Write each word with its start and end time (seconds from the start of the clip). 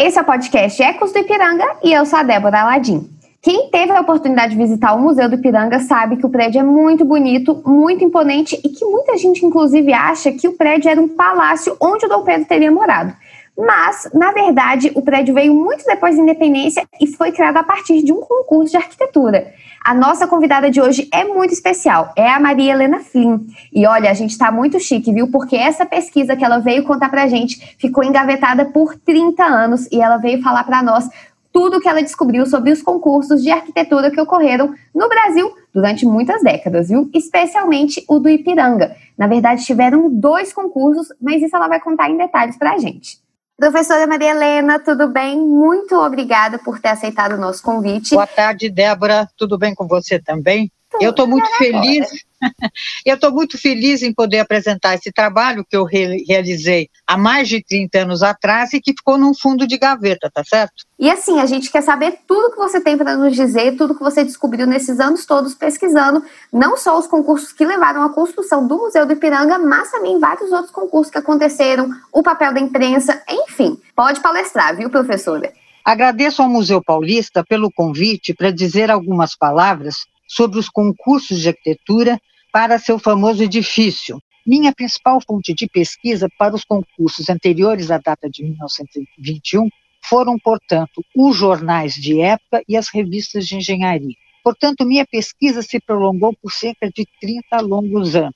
Esse 0.00 0.16
é 0.16 0.22
o 0.22 0.24
podcast 0.24 0.80
Ecos 0.80 1.10
do 1.10 1.18
Ipiranga 1.18 1.66
e 1.82 1.92
eu 1.92 2.06
sou 2.06 2.20
a 2.20 2.22
Débora 2.22 2.60
Aladim. 2.60 3.10
Quem 3.42 3.68
teve 3.68 3.90
a 3.90 4.00
oportunidade 4.00 4.52
de 4.52 4.56
visitar 4.56 4.94
o 4.94 5.00
Museu 5.00 5.28
do 5.28 5.34
Ipiranga 5.34 5.80
sabe 5.80 6.18
que 6.18 6.24
o 6.24 6.30
prédio 6.30 6.60
é 6.60 6.62
muito 6.62 7.04
bonito, 7.04 7.60
muito 7.66 8.04
imponente 8.04 8.54
e 8.64 8.68
que 8.68 8.84
muita 8.84 9.18
gente, 9.18 9.44
inclusive, 9.44 9.92
acha 9.92 10.30
que 10.30 10.46
o 10.46 10.52
prédio 10.52 10.88
era 10.88 11.00
um 11.00 11.08
palácio 11.08 11.76
onde 11.80 12.06
o 12.06 12.08
Dom 12.08 12.22
Pedro 12.22 12.46
teria 12.46 12.70
morado. 12.70 13.12
Mas, 13.58 14.08
na 14.14 14.30
verdade, 14.30 14.92
o 14.94 15.02
prédio 15.02 15.34
veio 15.34 15.52
muito 15.52 15.84
depois 15.84 16.16
da 16.16 16.22
independência 16.22 16.86
e 17.00 17.08
foi 17.08 17.32
criado 17.32 17.56
a 17.56 17.64
partir 17.64 18.00
de 18.04 18.12
um 18.12 18.20
concurso 18.20 18.70
de 18.70 18.76
arquitetura. 18.76 19.52
A 19.84 19.94
nossa 19.94 20.26
convidada 20.26 20.70
de 20.70 20.80
hoje 20.80 21.08
é 21.12 21.24
muito 21.24 21.52
especial, 21.52 22.12
é 22.16 22.28
a 22.28 22.40
Maria 22.40 22.72
Helena 22.72 23.00
Flynn. 23.00 23.40
E 23.72 23.86
olha, 23.86 24.10
a 24.10 24.14
gente 24.14 24.30
está 24.30 24.50
muito 24.50 24.78
chique, 24.80 25.12
viu? 25.12 25.30
Porque 25.30 25.56
essa 25.56 25.86
pesquisa 25.86 26.36
que 26.36 26.44
ela 26.44 26.58
veio 26.58 26.84
contar 26.84 27.08
pra 27.08 27.28
gente 27.28 27.76
ficou 27.78 28.04
engavetada 28.04 28.64
por 28.66 28.96
30 28.96 29.42
anos 29.44 29.88
e 29.90 30.00
ela 30.00 30.16
veio 30.16 30.42
falar 30.42 30.64
para 30.64 30.82
nós 30.82 31.08
tudo 31.52 31.78
o 31.78 31.80
que 31.80 31.88
ela 31.88 32.02
descobriu 32.02 32.44
sobre 32.46 32.70
os 32.70 32.82
concursos 32.82 33.42
de 33.42 33.50
arquitetura 33.50 34.10
que 34.10 34.20
ocorreram 34.20 34.74
no 34.94 35.08
Brasil 35.08 35.50
durante 35.72 36.04
muitas 36.04 36.42
décadas, 36.42 36.88
viu? 36.88 37.08
Especialmente 37.14 38.04
o 38.08 38.18
do 38.18 38.28
Ipiranga. 38.28 38.94
Na 39.16 39.26
verdade, 39.26 39.64
tiveram 39.64 40.10
dois 40.10 40.52
concursos, 40.52 41.08
mas 41.20 41.42
isso 41.42 41.56
ela 41.56 41.68
vai 41.68 41.80
contar 41.80 42.10
em 42.10 42.16
detalhes 42.16 42.56
para 42.56 42.72
a 42.72 42.78
gente. 42.78 43.18
Professora 43.58 44.06
Maria 44.06 44.30
Helena, 44.30 44.78
tudo 44.78 45.08
bem? 45.08 45.36
Muito 45.36 45.96
obrigada 45.96 46.60
por 46.60 46.78
ter 46.78 46.90
aceitado 46.90 47.32
o 47.32 47.36
nosso 47.36 47.60
convite. 47.60 48.14
Boa 48.14 48.24
tarde, 48.24 48.70
Débora. 48.70 49.28
Tudo 49.36 49.58
bem 49.58 49.74
com 49.74 49.84
você 49.84 50.16
também? 50.16 50.70
Tudo 50.90 51.02
eu 51.02 51.10
estou 51.10 51.26
muito 51.26 51.48
feliz 51.56 52.08
eu 53.04 53.14
estou 53.14 53.32
muito 53.32 53.58
feliz 53.58 54.02
em 54.02 54.12
poder 54.12 54.38
apresentar 54.38 54.94
esse 54.94 55.12
trabalho 55.12 55.64
que 55.68 55.76
eu 55.76 55.84
re 55.84 56.24
realizei 56.26 56.88
há 57.06 57.16
mais 57.16 57.48
de 57.48 57.62
30 57.62 57.98
anos 57.98 58.22
atrás 58.22 58.72
e 58.72 58.80
que 58.80 58.92
ficou 58.92 59.18
num 59.18 59.34
fundo 59.34 59.66
de 59.66 59.76
gaveta, 59.76 60.30
tá 60.32 60.42
certo? 60.44 60.84
E 60.98 61.10
assim, 61.10 61.40
a 61.40 61.46
gente 61.46 61.70
quer 61.70 61.82
saber 61.82 62.18
tudo 62.26 62.52
que 62.52 62.58
você 62.58 62.80
tem 62.80 62.96
para 62.96 63.16
nos 63.16 63.34
dizer, 63.34 63.76
tudo 63.76 63.94
que 63.94 64.02
você 64.02 64.24
descobriu 64.24 64.66
nesses 64.66 65.00
anos 65.00 65.26
todos 65.26 65.54
pesquisando, 65.54 66.22
não 66.52 66.76
só 66.76 66.98
os 66.98 67.06
concursos 67.06 67.52
que 67.52 67.64
levaram 67.64 68.02
à 68.02 68.12
construção 68.12 68.66
do 68.66 68.78
Museu 68.78 69.06
do 69.06 69.12
Ipiranga, 69.12 69.58
mas 69.58 69.90
também 69.90 70.18
vários 70.18 70.50
outros 70.52 70.70
concursos 70.70 71.10
que 71.10 71.18
aconteceram, 71.18 71.88
o 72.12 72.22
papel 72.22 72.52
da 72.52 72.60
imprensa, 72.60 73.22
enfim. 73.28 73.78
Pode 73.94 74.20
palestrar, 74.20 74.76
viu, 74.76 74.90
professora? 74.90 75.52
Agradeço 75.84 76.42
ao 76.42 76.48
Museu 76.48 76.82
Paulista 76.82 77.42
pelo 77.42 77.72
convite 77.72 78.34
para 78.34 78.50
dizer 78.50 78.90
algumas 78.90 79.34
palavras 79.34 80.06
sobre 80.28 80.58
os 80.58 80.68
concursos 80.68 81.40
de 81.40 81.48
arquitetura 81.48 82.20
para 82.52 82.78
seu 82.78 82.98
famoso 82.98 83.42
edifício. 83.42 84.22
Minha 84.46 84.72
principal 84.72 85.20
fonte 85.20 85.52
de 85.54 85.66
pesquisa 85.66 86.28
para 86.38 86.54
os 86.54 86.64
concursos 86.64 87.28
anteriores 87.28 87.90
à 87.90 87.98
data 87.98 88.28
de 88.30 88.44
1921 88.44 89.68
foram, 90.02 90.38
portanto, 90.38 91.04
os 91.14 91.36
jornais 91.36 91.94
de 91.94 92.20
época 92.20 92.62
e 92.68 92.76
as 92.76 92.88
revistas 92.88 93.46
de 93.46 93.56
engenharia. 93.56 94.14
Portanto, 94.42 94.86
minha 94.86 95.06
pesquisa 95.06 95.62
se 95.62 95.80
prolongou 95.80 96.34
por 96.40 96.52
cerca 96.52 96.88
de 96.90 97.06
30 97.20 97.60
longos 97.60 98.14
anos. 98.14 98.34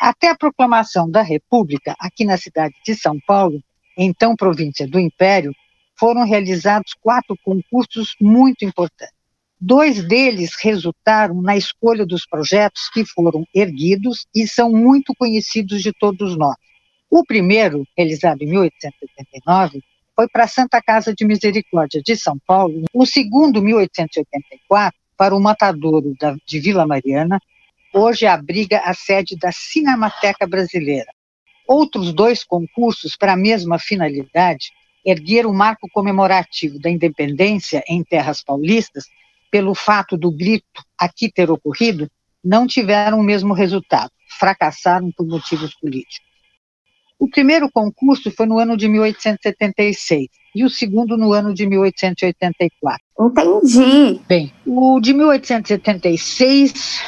Até 0.00 0.28
a 0.28 0.36
proclamação 0.36 1.10
da 1.10 1.22
República, 1.22 1.94
aqui 1.98 2.24
na 2.24 2.36
cidade 2.36 2.74
de 2.84 2.94
São 2.94 3.18
Paulo, 3.26 3.62
então 3.96 4.36
província 4.36 4.86
do 4.86 4.98
Império, 4.98 5.54
foram 5.98 6.24
realizados 6.24 6.94
quatro 7.00 7.36
concursos 7.42 8.14
muito 8.20 8.64
importantes. 8.64 9.19
Dois 9.62 10.02
deles 10.02 10.52
resultaram 10.62 11.42
na 11.42 11.54
escolha 11.54 12.06
dos 12.06 12.24
projetos 12.24 12.88
que 12.88 13.04
foram 13.04 13.44
erguidos 13.54 14.26
e 14.34 14.48
são 14.48 14.72
muito 14.72 15.12
conhecidos 15.14 15.82
de 15.82 15.92
todos 15.92 16.34
nós. 16.34 16.56
O 17.10 17.22
primeiro, 17.22 17.86
realizado 17.94 18.40
em 18.40 18.46
1879, 18.46 19.82
foi 20.16 20.26
para 20.28 20.44
a 20.44 20.48
Santa 20.48 20.80
Casa 20.80 21.14
de 21.14 21.26
Misericórdia 21.26 22.00
de 22.02 22.16
São 22.16 22.38
Paulo. 22.46 22.84
O 22.94 23.04
segundo, 23.04 23.60
1884, 23.60 24.98
para 25.14 25.36
o 25.36 25.40
Matadouro 25.40 26.14
de 26.46 26.58
Vila 26.58 26.86
Mariana, 26.86 27.38
hoje 27.92 28.24
abriga 28.24 28.78
a 28.78 28.94
sede 28.94 29.36
da 29.36 29.52
Cinemateca 29.52 30.46
Brasileira. 30.46 31.12
Outros 31.68 32.14
dois 32.14 32.42
concursos 32.42 33.14
para 33.14 33.34
a 33.34 33.36
mesma 33.36 33.78
finalidade 33.78 34.72
ergueram 35.04 35.50
o 35.50 35.54
marco 35.54 35.86
comemorativo 35.92 36.78
da 36.78 36.88
independência 36.88 37.84
em 37.86 38.02
terras 38.02 38.42
paulistas 38.42 39.04
pelo 39.50 39.74
fato 39.74 40.16
do 40.16 40.30
grito 40.30 40.84
aqui 40.98 41.30
ter 41.30 41.50
ocorrido, 41.50 42.08
não 42.42 42.66
tiveram 42.66 43.18
o 43.18 43.22
mesmo 43.22 43.52
resultado, 43.52 44.10
fracassaram 44.38 45.10
por 45.12 45.26
motivos 45.26 45.74
políticos. 45.74 46.30
O 47.18 47.28
primeiro 47.28 47.70
concurso 47.70 48.30
foi 48.30 48.46
no 48.46 48.58
ano 48.58 48.76
de 48.78 48.88
1876 48.88 50.28
e 50.54 50.64
o 50.64 50.70
segundo 50.70 51.18
no 51.18 51.34
ano 51.34 51.52
de 51.52 51.66
1884. 51.66 53.04
Entendi. 53.20 54.20
Bem, 54.26 54.52
o 54.66 54.98
de 54.98 55.12
1876 55.12 57.00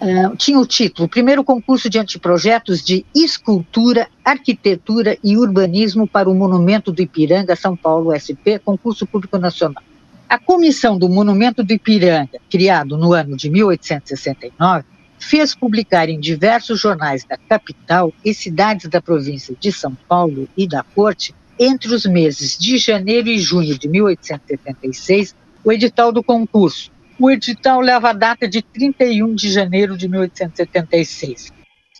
uh, 0.00 0.36
tinha 0.36 0.58
o 0.58 0.66
título 0.66 1.08
Primeiro 1.08 1.42
Concurso 1.42 1.88
de 1.88 1.98
Anteprojetos 1.98 2.84
de 2.84 3.06
Escultura, 3.14 4.08
Arquitetura 4.22 5.16
e 5.24 5.38
Urbanismo 5.38 6.06
para 6.06 6.28
o 6.28 6.34
Monumento 6.34 6.92
do 6.92 7.00
Ipiranga, 7.00 7.56
São 7.56 7.74
Paulo, 7.74 8.12
SP, 8.12 8.60
Concurso 8.62 9.06
Público 9.06 9.38
Nacional. 9.38 9.82
A 10.30 10.38
Comissão 10.38 10.96
do 10.96 11.08
Monumento 11.08 11.64
do 11.64 11.72
Ipiranga, 11.72 12.38
criado 12.48 12.96
no 12.96 13.12
ano 13.12 13.36
de 13.36 13.50
1869, 13.50 14.84
fez 15.18 15.56
publicar 15.56 16.08
em 16.08 16.20
diversos 16.20 16.80
jornais 16.80 17.24
da 17.24 17.36
capital 17.36 18.12
e 18.24 18.32
cidades 18.32 18.88
da 18.88 19.02
província 19.02 19.56
de 19.58 19.72
São 19.72 19.92
Paulo 20.08 20.48
e 20.56 20.68
da 20.68 20.84
Corte, 20.84 21.34
entre 21.58 21.92
os 21.92 22.06
meses 22.06 22.56
de 22.56 22.78
janeiro 22.78 23.28
e 23.28 23.40
junho 23.40 23.76
de 23.76 23.88
1876, 23.88 25.34
o 25.64 25.72
edital 25.72 26.12
do 26.12 26.22
concurso. 26.22 26.92
O 27.18 27.28
edital 27.28 27.80
leva 27.80 28.10
a 28.10 28.12
data 28.12 28.46
de 28.46 28.62
31 28.62 29.34
de 29.34 29.50
janeiro 29.50 29.98
de 29.98 30.08
1876. 30.08 31.52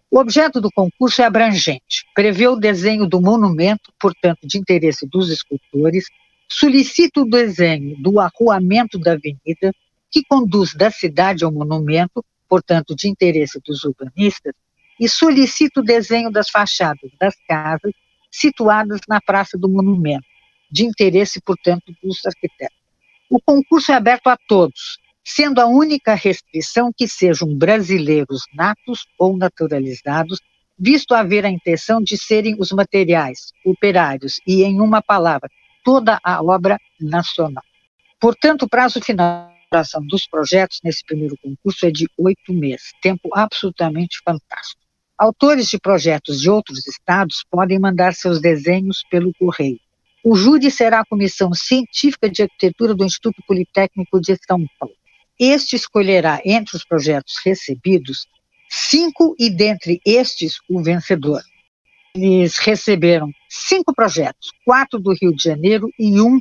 O 0.09 0.21
objeto 0.21 0.61
do 0.61 0.71
concurso 0.71 1.21
é 1.21 1.25
abrangente, 1.25 2.07
prevê 2.15 2.47
o 2.47 2.55
desenho 2.55 3.09
do 3.09 3.21
monumento, 3.21 3.93
portanto, 4.01 4.47
de 4.47 4.57
interesse 4.57 5.05
dos 5.05 5.31
escultores, 5.31 6.07
solicita 6.51 7.21
o 7.21 7.25
desenho 7.25 7.97
do 8.03 8.19
arruamento 8.19 8.99
da 8.99 9.13
avenida 9.13 9.73
que 10.11 10.25
conduz 10.29 10.75
da 10.75 10.91
cidade 10.91 11.45
ao 11.45 11.53
monumento, 11.53 12.25
portanto, 12.49 12.97
de 12.97 13.09
interesse 13.09 13.61
dos 13.65 13.85
urbanistas, 13.85 14.53
e 14.99 15.09
solicita 15.09 15.81
o 15.81 15.85
desenho 15.85 16.31
das 16.31 16.51
fachadas 16.51 17.11
das 17.19 17.35
casas 17.49 17.93
situadas 18.31 19.01
na 19.09 19.21
Praça 19.21 19.57
do 19.57 19.69
Monumento, 19.69 20.27
de 20.71 20.85
interesse, 20.85 21.41
portanto, 21.41 21.95
dos 22.03 22.19
arquitetos. 22.27 22.77
O 23.31 23.41
concurso 23.41 23.93
é 23.93 23.95
aberto 23.95 24.27
a 24.27 24.37
todos, 24.49 24.99
sendo 25.25 25.61
a 25.61 25.67
única 25.67 26.15
restrição 26.15 26.93
que 26.95 27.07
sejam 27.07 27.55
brasileiros 27.57 28.43
natos 28.53 29.07
ou 29.19 29.37
naturalizados, 29.37 30.41
visto 30.79 31.15
haver 31.15 31.47
a 31.47 31.51
intenção 31.51 32.03
de 32.03 32.17
serem 32.17 32.57
os 32.59 32.73
materiais, 32.73 33.53
operários 33.65 34.41
e, 34.47 34.63
em 34.65 34.81
uma 34.81 35.01
palavra, 35.01 35.49
toda 35.85 36.19
a 36.23 36.43
obra 36.43 36.79
nacional. 37.01 37.65
Portanto, 38.21 38.63
o 38.63 38.69
prazo 38.69 39.01
final 39.01 39.51
dos 40.09 40.27
projetos 40.27 40.81
nesse 40.83 41.05
primeiro 41.05 41.37
concurso 41.43 41.87
é 41.87 41.91
de 41.91 42.09
oito 42.19 42.53
meses, 42.53 42.93
tempo 43.01 43.31
absolutamente 43.33 44.19
fantástico. 44.25 44.81
Autores 45.17 45.69
de 45.69 45.79
projetos 45.79 46.41
de 46.41 46.51
outros 46.51 46.87
estados 46.87 47.45
podem 47.51 47.79
mandar 47.79 48.15
seus 48.15 48.41
desenhos 48.41 49.05
pelo 49.11 49.33
correio. 49.39 49.79
O 50.25 50.35
júri 50.35 50.71
será 50.71 51.01
a 51.01 51.07
Comissão 51.07 51.53
Científica 51.55 52.29
de 52.29 52.43
Arquitetura 52.43 52.95
do 52.95 53.05
Instituto 53.05 53.43
Politécnico 53.47 54.21
de 54.21 54.37
São 54.47 54.65
Paulo. 54.79 54.95
Este 55.39 55.77
escolherá 55.77 56.41
entre 56.45 56.77
os 56.77 56.85
projetos 56.85 57.35
recebidos 57.45 58.27
cinco 58.69 59.35
e 59.39 59.51
dentre 59.51 60.01
estes 60.05 60.59
o 60.69 60.83
vencedor. 60.83 61.43
Eles 62.15 62.59
receberam 62.59 63.31
cinco 63.49 63.95
projetos, 63.95 64.51
quatro 64.65 64.99
do 64.99 65.13
Rio 65.13 65.35
de 65.35 65.43
Janeiro 65.43 65.89
e 65.99 66.21
um 66.21 66.41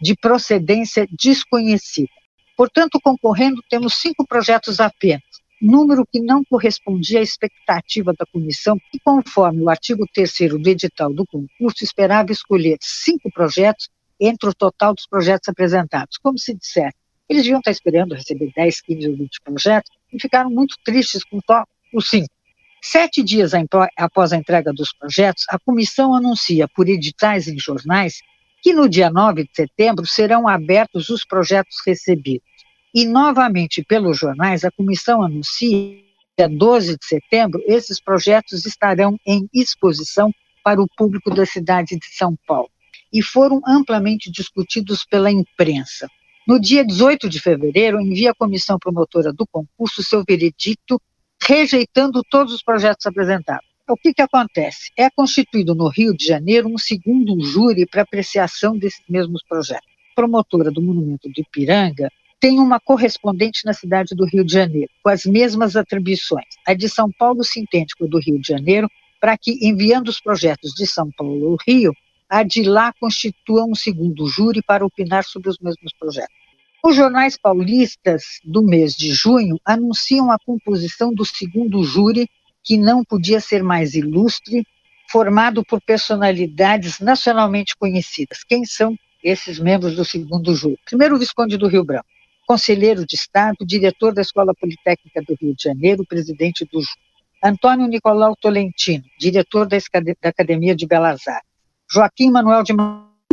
de 0.00 0.14
procedência 0.14 1.08
desconhecida. 1.10 2.10
Portanto, 2.56 3.00
concorrendo, 3.02 3.62
temos 3.68 3.94
cinco 3.94 4.26
projetos 4.26 4.78
apenas, 4.78 5.22
número 5.60 6.06
que 6.06 6.20
não 6.20 6.44
correspondia 6.44 7.18
à 7.18 7.22
expectativa 7.22 8.12
da 8.12 8.24
comissão, 8.26 8.78
que, 8.90 8.98
conforme 9.00 9.62
o 9.62 9.68
artigo 9.68 10.06
3 10.12 10.32
do 10.60 10.68
edital 10.68 11.12
do 11.12 11.26
concurso, 11.26 11.82
esperava 11.82 12.30
escolher 12.30 12.78
cinco 12.80 13.30
projetos 13.32 13.88
entre 14.20 14.48
o 14.48 14.54
total 14.54 14.94
dos 14.94 15.06
projetos 15.06 15.48
apresentados. 15.48 16.16
Como 16.18 16.38
se 16.38 16.54
disser, 16.54 16.92
eles 17.28 17.42
deviam 17.42 17.58
estar 17.58 17.72
esperando 17.72 18.14
receber 18.14 18.52
10, 18.54 18.80
15 18.82 19.08
ou 19.08 19.16
20 19.16 19.40
projetos 19.42 19.90
e 20.12 20.20
ficaram 20.20 20.50
muito 20.50 20.76
tristes 20.84 21.24
com 21.24 21.40
só 21.44 21.64
os 21.92 22.08
cinco. 22.08 22.37
Sete 22.82 23.22
dias 23.22 23.52
após 23.96 24.32
a 24.32 24.36
entrega 24.36 24.72
dos 24.72 24.92
projetos, 24.92 25.44
a 25.48 25.58
comissão 25.58 26.14
anuncia 26.14 26.68
por 26.68 26.88
editais 26.88 27.48
em 27.48 27.58
jornais 27.58 28.20
que 28.62 28.72
no 28.72 28.88
dia 28.88 29.10
9 29.10 29.44
de 29.44 29.50
setembro 29.54 30.06
serão 30.06 30.48
abertos 30.48 31.08
os 31.10 31.24
projetos 31.24 31.76
recebidos. 31.86 32.46
E, 32.94 33.04
novamente, 33.04 33.84
pelos 33.84 34.18
jornais, 34.18 34.64
a 34.64 34.70
comissão 34.70 35.22
anuncia 35.22 35.70
que, 35.70 36.04
dia 36.36 36.48
12 36.48 36.96
de 36.96 37.06
setembro, 37.06 37.62
esses 37.66 38.00
projetos 38.00 38.64
estarão 38.64 39.18
em 39.26 39.48
exposição 39.52 40.32
para 40.64 40.80
o 40.80 40.88
público 40.96 41.30
da 41.34 41.46
cidade 41.46 41.96
de 41.96 42.06
São 42.16 42.36
Paulo. 42.46 42.70
e 43.12 43.22
foram 43.22 43.60
amplamente 43.66 44.30
discutidos 44.30 45.04
pela 45.04 45.30
imprensa. 45.30 46.08
No 46.46 46.60
dia 46.60 46.84
18 46.84 47.28
de 47.28 47.40
fevereiro, 47.40 48.00
envia 48.00 48.30
a 48.30 48.34
comissão 48.34 48.78
promotora 48.78 49.32
do 49.32 49.46
concurso 49.46 50.02
seu 50.02 50.22
veredito, 50.26 51.00
rejeitando 51.42 52.22
todos 52.30 52.52
os 52.52 52.62
projetos 52.62 53.06
apresentados. 53.06 53.66
O 53.88 53.96
que, 53.96 54.12
que 54.12 54.20
acontece? 54.22 54.90
É 54.96 55.08
constituído 55.08 55.74
no 55.74 55.88
Rio 55.88 56.14
de 56.14 56.26
Janeiro 56.26 56.68
um 56.68 56.76
segundo 56.76 57.42
júri 57.42 57.86
para 57.86 58.02
apreciação 58.02 58.76
desses 58.76 59.02
mesmos 59.08 59.42
projetos. 59.42 59.88
A 60.12 60.14
promotora 60.14 60.70
do 60.70 60.82
Monumento 60.82 61.28
do 61.28 61.40
Ipiranga 61.40 62.10
tem 62.40 62.60
uma 62.60 62.78
correspondente 62.78 63.64
na 63.64 63.72
cidade 63.72 64.14
do 64.14 64.26
Rio 64.26 64.44
de 64.44 64.52
Janeiro, 64.52 64.90
com 65.02 65.08
as 65.08 65.24
mesmas 65.24 65.74
atribuições. 65.74 66.46
A 66.66 66.74
de 66.74 66.88
São 66.88 67.10
Paulo 67.10 67.42
se 67.42 67.60
entende 67.60 67.94
com 67.96 68.04
a 68.04 68.08
do 68.08 68.18
Rio 68.18 68.38
de 68.38 68.46
Janeiro, 68.46 68.90
para 69.20 69.36
que, 69.36 69.58
enviando 69.66 70.08
os 70.08 70.20
projetos 70.20 70.72
de 70.72 70.86
São 70.86 71.10
Paulo 71.10 71.52
ao 71.52 71.56
Rio, 71.66 71.92
a 72.28 72.42
de 72.42 72.62
lá 72.62 72.92
constitua 73.00 73.64
um 73.64 73.74
segundo 73.74 74.28
júri 74.28 74.62
para 74.62 74.84
opinar 74.84 75.24
sobre 75.24 75.48
os 75.48 75.58
mesmos 75.58 75.92
projetos. 75.98 76.37
Os 76.82 76.94
jornais 76.94 77.36
paulistas 77.36 78.40
do 78.44 78.62
mês 78.62 78.94
de 78.94 79.12
junho 79.12 79.58
anunciam 79.64 80.30
a 80.30 80.38
composição 80.38 81.12
do 81.12 81.24
segundo 81.24 81.82
júri, 81.82 82.28
que 82.62 82.76
não 82.76 83.04
podia 83.04 83.40
ser 83.40 83.62
mais 83.62 83.94
ilustre, 83.94 84.64
formado 85.10 85.64
por 85.64 85.80
personalidades 85.80 87.00
nacionalmente 87.00 87.76
conhecidas. 87.76 88.44
Quem 88.44 88.64
são 88.64 88.96
esses 89.24 89.58
membros 89.58 89.96
do 89.96 90.04
segundo 90.04 90.54
júri? 90.54 90.78
Primeiro, 90.84 91.16
o 91.16 91.18
Visconde 91.18 91.56
do 91.56 91.66
Rio 91.66 91.84
Branco, 91.84 92.06
conselheiro 92.46 93.04
de 93.04 93.16
Estado, 93.16 93.56
diretor 93.66 94.14
da 94.14 94.22
Escola 94.22 94.54
Politécnica 94.54 95.20
do 95.22 95.36
Rio 95.40 95.56
de 95.56 95.62
Janeiro, 95.64 96.06
presidente 96.06 96.64
do 96.64 96.80
júri. 96.80 97.08
Antônio 97.42 97.86
Nicolau 97.86 98.36
Tolentino, 98.36 99.04
diretor 99.18 99.66
da 99.66 99.76
Academia 100.24 100.74
de 100.74 100.86
Belas 100.86 101.26
Artes. 101.26 101.48
Joaquim 101.90 102.30
Manuel 102.30 102.62
de 102.62 102.72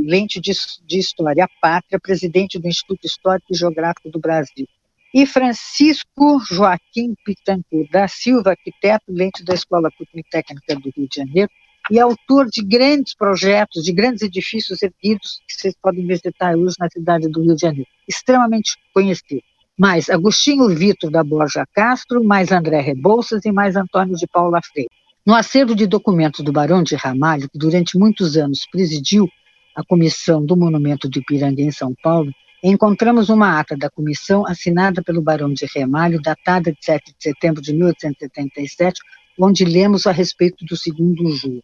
Lente 0.06 0.40
de, 0.40 0.52
de 0.86 1.00
História 1.00 1.50
Pátria, 1.62 2.00
presidente 2.00 2.60
do 2.60 2.68
Instituto 2.68 3.06
Histórico 3.06 3.48
e 3.52 3.58
Geográfico 3.58 4.10
do 4.10 4.20
Brasil. 4.20 4.68
E 5.14 5.26
Francisco 5.26 6.40
Joaquim 6.50 7.16
Pitancourt 7.26 7.90
da 7.90 8.08
Silva, 8.08 8.52
arquiteto, 8.52 9.06
lente 9.08 9.44
da 9.44 9.54
Escola 9.54 9.90
Politécnica 9.92 10.76
do 10.76 10.92
Rio 10.96 11.08
de 11.08 11.16
Janeiro, 11.16 11.50
e 11.90 12.00
autor 12.00 12.48
de 12.48 12.64
grandes 12.64 13.16
projetos, 13.16 13.84
de 13.84 13.94
grandes 13.94 14.22
edifícios 14.24 14.82
erguidos 14.82 15.42
que 15.48 15.54
vocês 15.54 15.76
podem 15.82 16.06
visitar 16.06 16.56
hoje 16.56 16.76
na 16.80 16.90
cidade 16.90 17.28
do 17.30 17.42
Rio 17.42 17.56
de 17.56 17.62
Janeiro. 17.62 17.88
Extremamente 18.08 18.78
conhecido. 18.94 19.42
Mais 19.78 20.10
Agostinho 20.10 20.68
Vitor 20.70 21.12
da 21.12 21.24
Borja 21.24 21.66
Castro, 21.74 22.24
mais 22.24 22.52
André 22.52 22.80
Rebouças 22.80 23.46
e 23.46 23.52
mais 23.52 23.76
Antônio 23.76 24.16
de 24.16 24.26
Paula 24.28 24.60
Freire. 24.62 24.90
No 25.26 25.34
acervo 25.34 25.76
de 25.76 25.88
documentos 25.88 26.44
do 26.44 26.52
Barão 26.52 26.84
de 26.84 26.96
Ramalho, 26.96 27.50
que 27.50 27.58
durante 27.58 27.98
muitos 27.98 28.38
anos 28.38 28.66
presidiu 28.72 29.28
a 29.76 29.84
comissão 29.84 30.44
do 30.44 30.56
Monumento 30.56 31.10
do 31.10 31.20
Ipiranga 31.20 31.62
em 31.62 31.72
São 31.72 31.94
Paulo, 32.02 32.32
encontramos 32.64 33.30
uma 33.30 33.60
ata 33.60 33.76
da 33.76 33.90
comissão 33.90 34.48
assinada 34.48 35.04
pelo 35.04 35.22
Barão 35.22 35.54
de 35.54 35.66
Ramalho, 35.76 36.22
datada 36.22 36.72
de 36.72 36.78
7 36.82 37.14
de 37.18 37.24
setembro 37.24 37.62
de 37.62 37.74
1877, 37.74 39.00
onde 39.38 39.66
lemos 39.66 40.08
a 40.08 40.12
respeito 40.12 40.64
do 40.66 40.78
segundo 40.78 41.30
júri. 41.36 41.64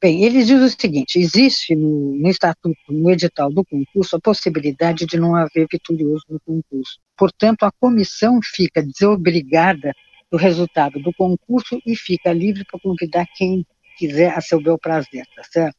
Bem, 0.00 0.24
eles 0.24 0.46
dizem 0.46 0.66
o 0.66 0.68
seguinte: 0.68 1.18
existe 1.18 1.74
no, 1.74 2.14
no, 2.16 2.28
estatuto, 2.28 2.76
no 2.90 3.10
edital 3.10 3.50
do 3.50 3.64
concurso, 3.64 4.16
a 4.16 4.20
possibilidade 4.20 5.06
de 5.06 5.18
não 5.18 5.34
haver 5.34 5.66
vitorioso 5.72 6.24
no 6.28 6.38
concurso. 6.40 6.98
Portanto, 7.16 7.62
a 7.62 7.72
comissão 7.72 8.38
fica 8.42 8.82
desobrigada 8.82 9.94
do 10.30 10.36
resultado 10.36 11.00
do 11.00 11.12
concurso 11.14 11.80
e 11.86 11.96
fica 11.96 12.32
livre 12.32 12.64
para 12.70 12.78
convidar 12.78 13.26
quem 13.36 13.66
quiser 13.96 14.36
a 14.36 14.40
seu 14.42 14.60
bel 14.60 14.78
prazer, 14.78 15.24
tá 15.34 15.42
certo? 15.44 15.76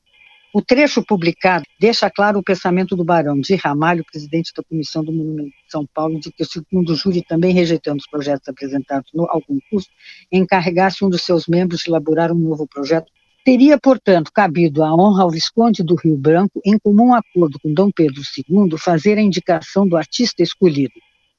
O 0.54 0.62
trecho 0.62 1.04
publicado 1.04 1.66
deixa 1.80 2.10
claro 2.10 2.40
o 2.40 2.44
pensamento 2.44 2.96
do 2.96 3.04
Barão 3.04 3.40
de 3.40 3.56
Ramalho, 3.56 4.06
presidente 4.10 4.52
da 4.56 4.64
Comissão 4.64 5.04
do 5.04 5.12
Monumento 5.12 5.50
de 5.50 5.72
São 5.72 5.86
Paulo, 5.94 6.20
de 6.20 6.32
que, 6.32 6.46
segundo 6.46 6.90
o 6.94 6.96
júri, 6.96 7.22
também 7.22 7.54
rejeitando 7.54 8.00
os 8.00 8.08
projetos 8.08 8.48
apresentados 8.48 9.12
no, 9.14 9.30
ao 9.30 9.42
concurso, 9.42 9.90
encarregasse 10.32 11.04
um 11.04 11.10
dos 11.10 11.22
seus 11.22 11.48
membros 11.48 11.82
de 11.82 11.90
elaborar 11.90 12.32
um 12.32 12.40
novo 12.40 12.68
projeto 12.68 13.12
Teria, 13.48 13.80
portanto, 13.80 14.30
cabido 14.30 14.84
a 14.84 14.94
honra 14.94 15.24
ao 15.24 15.32
Visconde 15.32 15.82
do 15.82 15.96
Rio 15.96 16.18
Branco, 16.18 16.60
em 16.66 16.78
comum 16.78 17.14
acordo 17.14 17.58
com 17.58 17.74
Dom 17.74 17.90
Pedro 17.90 18.22
II, 18.38 18.78
fazer 18.78 19.18
a 19.18 19.22
indicação 19.22 19.88
do 19.88 19.96
artista 19.96 20.44
escolhido, 20.44 20.92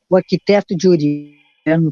o 0.08 0.16
arquiteto 0.16 0.74
de 0.74 0.88
origem 0.88 1.36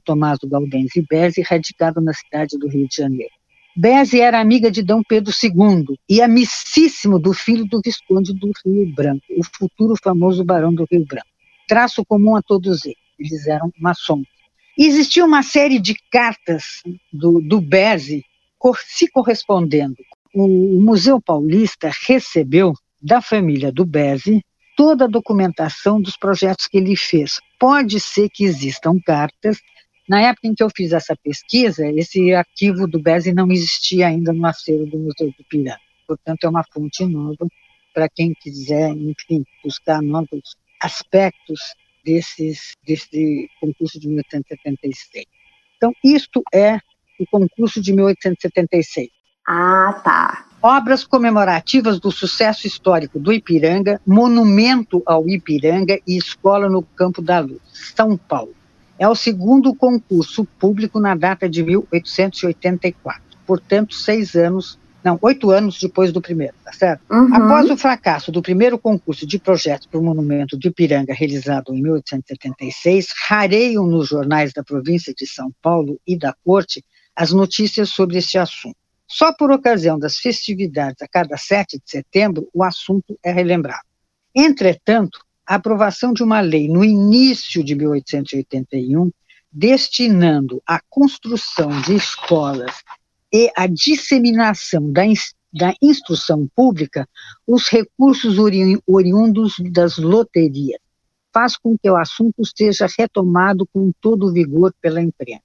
Tomás 0.02 0.38
Gaudenzi 0.42 1.04
Bezzi, 1.06 1.42
radicado 1.42 2.00
na 2.00 2.14
cidade 2.14 2.56
do 2.56 2.66
Rio 2.66 2.88
de 2.88 2.96
Janeiro. 2.96 3.34
Bezzi 3.76 4.20
era 4.20 4.40
amiga 4.40 4.70
de 4.70 4.82
Dom 4.82 5.02
Pedro 5.02 5.31
II 5.31 5.99
e 6.08 6.23
amicíssimo 6.23 7.19
do 7.19 7.34
filho 7.34 7.67
do 7.67 7.81
Visconde 7.84 8.32
do 8.32 8.50
Rio 8.64 8.94
Branco, 8.94 9.25
o 9.37 9.44
futuro 9.44 9.94
famoso 10.02 10.43
Barão 10.43 10.73
do 10.73 10.87
Rio 10.90 11.05
Branco. 11.05 11.26
Traço 11.69 12.02
comum 12.05 12.37
a 12.37 12.43
todos 12.43 12.87
eles, 12.87 12.96
eles 13.19 13.46
eram 13.46 13.70
maçons. 13.78 14.26
Existia 14.78 15.25
uma 15.25 15.43
série 15.43 15.78
de 15.78 15.94
cartas 16.11 16.82
do, 17.12 17.40
do 17.40 17.61
Bezzi 17.61 18.25
se 18.84 19.08
correspondendo. 19.11 19.96
O 20.34 20.81
Museu 20.81 21.20
Paulista 21.20 21.90
recebeu 22.08 22.73
da 23.00 23.20
família 23.20 23.70
do 23.70 23.84
Bezzi 23.84 24.43
toda 24.76 25.05
a 25.05 25.08
documentação 25.08 26.00
dos 26.00 26.17
projetos 26.17 26.67
que 26.67 26.76
ele 26.76 26.96
fez. 26.96 27.40
Pode 27.58 28.00
ser 28.00 28.28
que 28.28 28.44
existam 28.44 28.99
cartas. 29.05 29.58
Na 30.08 30.20
época 30.22 30.46
em 30.46 30.54
que 30.54 30.62
eu 30.62 30.70
fiz 30.74 30.92
essa 30.92 31.16
pesquisa, 31.16 31.86
esse 31.92 32.32
arquivo 32.32 32.86
do 32.86 33.00
Bezzi 33.00 33.32
não 33.32 33.50
existia 33.50 34.06
ainda 34.06 34.32
no 34.32 34.46
acervo 34.46 34.86
do 34.86 34.98
Museu 34.98 35.34
do 35.36 35.44
Piranga. 35.48 35.80
Portanto, 36.06 36.44
é 36.44 36.48
uma 36.48 36.64
fonte 36.72 37.04
nova 37.04 37.46
para 37.92 38.08
quem 38.08 38.32
quiser, 38.34 38.90
enfim, 38.90 39.44
buscar 39.64 40.00
novos 40.00 40.56
aspectos 40.80 41.58
desses, 42.04 42.76
desse 42.86 43.48
concurso 43.60 43.98
de 43.98 44.06
1876. 44.06 45.26
Então, 45.76 45.92
isto 46.04 46.42
é 46.54 46.78
o 47.18 47.26
concurso 47.26 47.80
de 47.80 47.92
1876. 47.92 49.08
Ah, 49.46 50.00
tá. 50.04 50.46
Obras 50.62 51.04
comemorativas 51.04 52.00
do 52.00 52.10
sucesso 52.10 52.66
histórico 52.66 53.18
do 53.18 53.32
Ipiranga, 53.32 54.00
Monumento 54.06 55.02
ao 55.06 55.28
Ipiranga 55.28 56.00
e 56.06 56.16
Escola 56.16 56.68
no 56.68 56.82
Campo 56.82 57.22
da 57.22 57.40
Luz, 57.40 57.60
São 57.94 58.16
Paulo. 58.16 58.55
É 58.98 59.08
o 59.08 59.14
segundo 59.14 59.74
concurso 59.74 60.44
público 60.58 60.98
na 60.98 61.14
data 61.14 61.48
de 61.48 61.62
1884. 61.62 63.22
Portanto, 63.46 63.94
seis 63.94 64.34
anos 64.34 64.78
não, 65.06 65.16
oito 65.22 65.52
anos 65.52 65.78
depois 65.78 66.10
do 66.10 66.20
primeiro, 66.20 66.54
tá 66.64 66.72
certo? 66.72 67.00
Uhum. 67.08 67.32
Após 67.32 67.70
o 67.70 67.76
fracasso 67.76 68.32
do 68.32 68.42
primeiro 68.42 68.76
concurso 68.76 69.24
de 69.24 69.38
projetos 69.38 69.86
para 69.86 70.00
o 70.00 70.02
Monumento 70.02 70.56
do 70.56 70.66
Ipiranga, 70.66 71.14
realizado 71.14 71.72
em 71.72 71.80
1876, 71.80 73.14
rareiam 73.28 73.86
nos 73.86 74.08
jornais 74.08 74.52
da 74.52 74.64
província 74.64 75.14
de 75.16 75.24
São 75.24 75.52
Paulo 75.62 76.00
e 76.04 76.18
da 76.18 76.34
Corte 76.44 76.84
as 77.14 77.30
notícias 77.30 77.90
sobre 77.90 78.18
este 78.18 78.36
assunto. 78.36 78.74
Só 79.06 79.32
por 79.32 79.52
ocasião 79.52 79.96
das 79.96 80.18
festividades 80.18 81.00
a 81.00 81.06
cada 81.06 81.36
7 81.36 81.76
de 81.78 81.88
setembro, 81.88 82.48
o 82.52 82.64
assunto 82.64 83.16
é 83.24 83.30
relembrado. 83.30 83.86
Entretanto, 84.34 85.20
a 85.46 85.54
aprovação 85.54 86.12
de 86.12 86.22
uma 86.22 86.40
lei 86.40 86.68
no 86.68 86.84
início 86.84 87.62
de 87.62 87.74
1881, 87.74 89.10
destinando 89.50 90.60
a 90.66 90.80
construção 90.90 91.80
de 91.82 91.94
escolas 91.94 92.82
e 93.32 93.50
a 93.56 93.66
disseminação 93.66 94.90
da, 94.90 95.02
da 95.52 95.74
instrução 95.80 96.48
pública 96.54 97.08
os 97.46 97.68
recursos 97.68 98.38
ori 98.38 98.80
oriundos 98.86 99.54
das 99.72 99.98
loterias, 99.98 100.80
faz 101.32 101.56
com 101.56 101.76
que 101.78 101.88
o 101.88 101.96
assunto 101.96 102.42
seja 102.44 102.86
retomado 102.98 103.66
com 103.72 103.92
todo 104.00 104.32
vigor 104.32 104.74
pela 104.80 105.00
imprensa. 105.00 105.42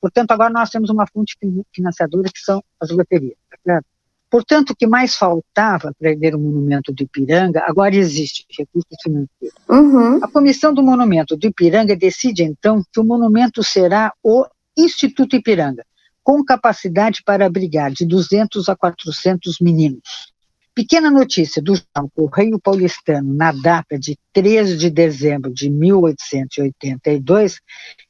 Portanto, 0.00 0.30
agora 0.30 0.50
nós 0.50 0.70
temos 0.70 0.88
uma 0.88 1.06
fonte 1.06 1.36
financiadora 1.74 2.30
que 2.32 2.40
são 2.40 2.64
as 2.80 2.90
loterias. 2.90 3.36
Tá 3.64 3.82
Portanto, 4.30 4.70
o 4.70 4.76
que 4.76 4.86
mais 4.86 5.16
faltava 5.16 5.92
para 5.98 6.10
erguer 6.10 6.36
o 6.36 6.38
monumento 6.38 6.92
do 6.92 7.02
Ipiranga, 7.02 7.64
agora 7.66 7.96
existe 7.96 8.46
recursos 8.56 8.96
financeiros. 9.02 9.58
Uhum. 9.68 10.22
A 10.22 10.28
comissão 10.28 10.72
do 10.72 10.82
monumento 10.82 11.36
do 11.36 11.48
Ipiranga 11.48 11.96
decide, 11.96 12.44
então, 12.44 12.82
que 12.92 13.00
o 13.00 13.04
monumento 13.04 13.64
será 13.64 14.12
o 14.22 14.46
Instituto 14.78 15.34
Ipiranga, 15.34 15.84
com 16.22 16.44
capacidade 16.44 17.22
para 17.24 17.44
abrigar 17.44 17.90
de 17.90 18.06
200 18.06 18.68
a 18.68 18.76
400 18.76 19.58
meninos. 19.60 20.30
Pequena 20.72 21.10
notícia 21.10 21.60
do 21.60 21.74
jornal 21.74 22.08
Correio 22.14 22.60
Paulistano, 22.60 23.34
na 23.34 23.50
data 23.50 23.98
de 23.98 24.16
13 24.32 24.76
de 24.76 24.88
dezembro 24.88 25.52
de 25.52 25.68
1882, 25.68 27.60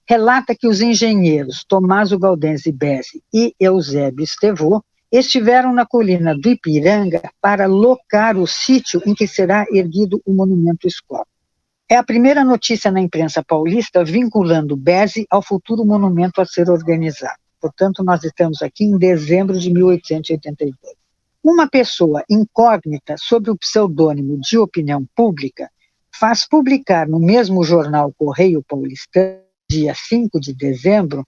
relata 0.06 0.54
que 0.54 0.68
os 0.68 0.82
engenheiros 0.82 1.64
Tomás 1.66 2.12
Galdense 2.12 2.70
Bessi 2.70 3.22
e 3.32 3.54
Eusébio 3.58 4.22
Estevô 4.22 4.84
estiveram 5.10 5.72
na 5.72 5.84
colina 5.84 6.36
do 6.36 6.48
Ipiranga 6.48 7.22
para 7.40 7.66
locar 7.66 8.36
o 8.36 8.46
sítio 8.46 9.02
em 9.04 9.14
que 9.14 9.26
será 9.26 9.66
erguido 9.72 10.20
o 10.24 10.32
monumento 10.32 10.86
escola. 10.86 11.26
É 11.88 11.96
a 11.96 12.04
primeira 12.04 12.44
notícia 12.44 12.90
na 12.90 13.00
imprensa 13.00 13.42
paulista 13.42 14.04
vinculando 14.04 14.76
Bezzi 14.76 15.26
ao 15.28 15.42
futuro 15.42 15.84
monumento 15.84 16.40
a 16.40 16.46
ser 16.46 16.70
organizado. 16.70 17.38
Portanto, 17.60 18.04
nós 18.04 18.22
estamos 18.22 18.62
aqui 18.62 18.84
em 18.84 18.96
dezembro 18.96 19.58
de 19.58 19.70
1882. 19.72 20.94
Uma 21.42 21.68
pessoa 21.68 22.22
incógnita 22.30 23.16
sob 23.18 23.50
o 23.50 23.56
pseudônimo 23.56 24.38
de 24.40 24.56
opinião 24.56 25.04
pública 25.16 25.68
faz 26.14 26.46
publicar 26.46 27.08
no 27.08 27.18
mesmo 27.18 27.64
jornal 27.64 28.12
Correio 28.16 28.62
Paulistano, 28.62 29.40
dia 29.68 29.94
5 29.94 30.38
de 30.38 30.54
dezembro, 30.54 31.26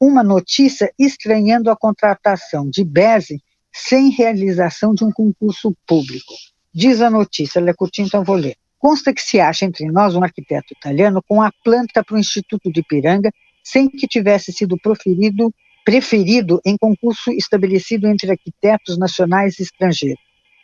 uma 0.00 0.22
notícia 0.22 0.92
estranhando 0.98 1.70
a 1.70 1.76
contratação 1.76 2.68
de 2.68 2.84
Beze 2.84 3.40
sem 3.72 4.10
realização 4.10 4.94
de 4.94 5.04
um 5.04 5.10
concurso 5.10 5.74
público. 5.86 6.32
Diz 6.72 7.00
a 7.00 7.10
notícia, 7.10 7.58
ela 7.58 7.70
é 7.70 7.74
curtinha, 7.74 8.06
então 8.06 8.24
vou 8.24 8.36
ler. 8.36 8.56
Consta 8.78 9.14
que 9.14 9.22
se 9.22 9.40
acha 9.40 9.64
entre 9.64 9.86
nós 9.86 10.14
um 10.14 10.22
arquiteto 10.22 10.74
italiano 10.74 11.22
com 11.26 11.40
a 11.40 11.50
planta 11.64 12.04
para 12.04 12.16
o 12.16 12.18
Instituto 12.18 12.70
de 12.70 12.80
Ipiranga, 12.80 13.32
sem 13.62 13.88
que 13.88 14.06
tivesse 14.06 14.52
sido 14.52 14.76
proferido, 14.76 15.52
preferido 15.84 16.60
em 16.64 16.76
concurso 16.76 17.30
estabelecido 17.30 18.06
entre 18.06 18.30
arquitetos 18.30 18.98
nacionais 18.98 19.58
e 19.58 19.62
estrangeiros. 19.62 20.22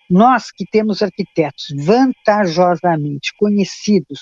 Nós 0.08 0.50
que 0.50 0.66
temos 0.66 1.02
arquitetos 1.02 1.66
vantajosamente 1.76 3.32
conhecidos 3.38 4.20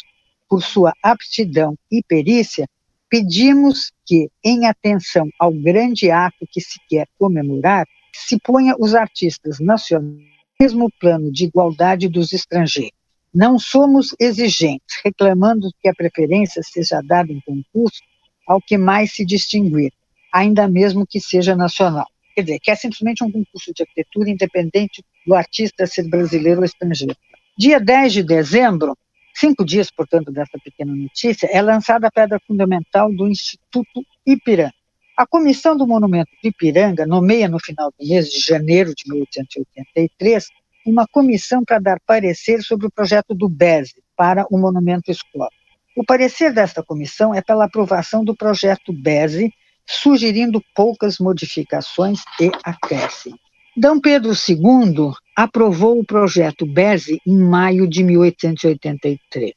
por 0.48 0.62
sua 0.62 0.92
aptidão 1.02 1.74
e 1.90 2.02
perícia, 2.06 2.68
pedimos 3.08 3.92
que, 4.04 4.28
em 4.44 4.66
atenção 4.66 5.28
ao 5.38 5.52
grande 5.52 6.10
ato 6.10 6.46
que 6.50 6.60
se 6.60 6.78
quer 6.88 7.06
comemorar, 7.18 7.86
se 8.14 8.38
ponha 8.38 8.74
os 8.78 8.94
artistas 8.94 9.58
nacionais 9.60 10.16
no 10.16 10.64
mesmo 10.64 10.90
plano 11.00 11.32
de 11.32 11.44
igualdade 11.44 12.08
dos 12.08 12.32
estrangeiros. 12.32 12.96
Não 13.34 13.58
somos 13.58 14.14
exigentes, 14.18 15.00
reclamando 15.04 15.70
que 15.80 15.88
a 15.88 15.94
preferência 15.94 16.62
seja 16.62 17.00
dada 17.02 17.32
em 17.32 17.40
concurso 17.40 18.02
ao 18.46 18.60
que 18.60 18.78
mais 18.78 19.12
se 19.12 19.24
distinguir, 19.24 19.92
ainda 20.32 20.66
mesmo 20.66 21.06
que 21.06 21.20
seja 21.20 21.54
nacional. 21.54 22.06
Quer 22.34 22.42
dizer, 22.42 22.58
que 22.60 22.70
é 22.70 22.74
simplesmente 22.74 23.22
um 23.22 23.30
concurso 23.30 23.72
de 23.74 23.82
arquitetura 23.82 24.30
independente 24.30 25.04
do 25.26 25.34
artista 25.34 25.86
ser 25.86 26.08
brasileiro 26.08 26.60
ou 26.60 26.64
estrangeiro. 26.64 27.16
Dia 27.56 27.78
10 27.78 28.12
de 28.12 28.22
dezembro, 28.22 28.96
cinco 29.38 29.64
dias, 29.64 29.90
portanto, 29.90 30.32
dessa 30.32 30.58
pequena 30.62 30.94
notícia, 30.94 31.48
é 31.52 31.62
lançada 31.62 32.08
a 32.08 32.10
pedra 32.10 32.40
fundamental 32.46 33.12
do 33.12 33.28
Instituto 33.28 34.04
Ipiranga. 34.26 34.72
A 35.16 35.26
Comissão 35.26 35.76
do 35.76 35.86
Monumento 35.86 36.30
de 36.42 36.48
Ipiranga 36.48 37.06
nomeia 37.06 37.48
no 37.48 37.58
final 37.58 37.90
do 37.98 38.06
mês 38.06 38.30
de 38.30 38.40
janeiro 38.40 38.94
de 38.94 39.10
1883 39.10 40.46
uma 40.86 41.06
comissão 41.06 41.64
para 41.64 41.78
dar 41.78 42.00
parecer 42.06 42.62
sobre 42.62 42.86
o 42.86 42.90
projeto 42.90 43.34
do 43.34 43.48
BESE 43.48 44.02
para 44.16 44.46
o 44.50 44.58
Monumento 44.58 45.10
Escola. 45.10 45.50
O 45.96 46.04
parecer 46.04 46.52
desta 46.52 46.82
comissão 46.82 47.34
é 47.34 47.42
pela 47.42 47.64
aprovação 47.64 48.24
do 48.24 48.34
projeto 48.34 48.92
BESE, 48.92 49.52
sugerindo 49.84 50.62
poucas 50.74 51.18
modificações 51.18 52.20
e 52.40 52.50
acréscimos. 52.62 53.47
D. 53.78 54.00
Pedro 54.02 54.32
II 54.32 55.12
aprovou 55.36 56.00
o 56.00 56.04
projeto 56.04 56.66
BESE 56.66 57.20
em 57.24 57.38
maio 57.38 57.88
de 57.88 58.02
1883. 58.02 59.52